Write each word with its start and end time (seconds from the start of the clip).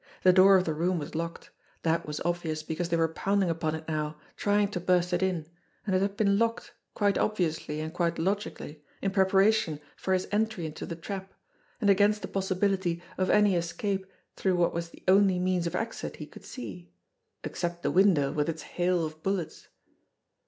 The 0.23 0.33
door 0.33 0.55
of 0.57 0.65
the 0.65 0.73
room 0.73 0.97
was 0.97 1.13
locked. 1.13 1.51
That 1.83 2.07
was 2.07 2.19
obvious 2.25 2.63
because 2.63 2.89
they 2.89 2.97
were 2.97 3.07
pounding 3.07 3.51
upon 3.51 3.75
it 3.75 3.87
now, 3.87 4.17
trying 4.35 4.69
to 4.69 4.79
burst 4.79 5.13
it 5.13 5.21
in; 5.21 5.45
and 5.85 5.95
it 5.95 6.01
had 6.01 6.17
been 6.17 6.39
locked, 6.39 6.73
quite 6.95 7.19
obviously 7.19 7.79
and 7.81 7.93
quite 7.93 8.17
logically, 8.17 8.81
in 9.03 9.11
preparation 9.11 9.79
for 9.95 10.13
his 10.15 10.27
entry 10.31 10.65
into 10.65 10.87
the 10.87 10.95
trap, 10.95 11.35
and 11.79 11.87
against 11.91 12.23
the 12.23 12.27
possibility 12.27 13.03
of 13.15 13.29
any 13.29 13.55
escape 13.55 14.07
through 14.35 14.55
what 14.55 14.73
was 14.73 14.89
the 14.89 15.03
only 15.07 15.37
means 15.37 15.67
of 15.67 15.75
exit 15.75 16.15
he 16.15 16.25
could 16.25 16.45
see 16.45 16.89
except 17.43 17.83
the 17.83 17.91
window 17.91 18.31
with 18.31 18.49
its 18.49 18.63
hail 18.63 19.05
of 19.05 19.21
bullets 19.21 19.67